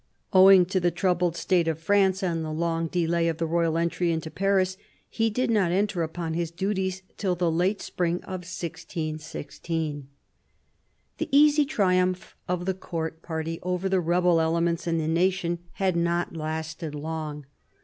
Owing 0.33 0.65
to 0.65 0.79
the 0.79 0.89
troubled 0.89 1.35
state 1.35 1.67
of 1.67 1.77
France 1.77 2.23
and 2.23 2.43
the 2.43 2.51
long 2.51 2.87
delay 2.87 3.27
of 3.27 3.37
the 3.37 3.45
royal 3.45 3.77
entry 3.77 4.11
into 4.11 4.31
Paris, 4.31 4.75
he 5.07 5.29
did 5.29 5.51
not 5.51 5.71
enter 5.71 6.01
upon 6.01 6.33
his 6.33 6.49
duties 6.49 7.03
till 7.17 7.35
the 7.35 7.51
late 7.51 7.83
spring 7.83 8.15
of 8.23 8.41
1616. 8.43 10.07
The 11.19 11.29
easy 11.31 11.65
triumph 11.65 12.35
of 12.47 12.65
the 12.65 12.73
Court 12.73 13.21
party 13.21 13.59
over 13.61 13.87
the 13.87 14.01
rebel 14.01 14.41
elements 14.41 14.87
in 14.87 14.97
the 14.97 15.07
nation 15.07 15.59
had 15.73 15.95
not 15.95 16.35
lasted 16.35 16.95
long. 16.95 17.45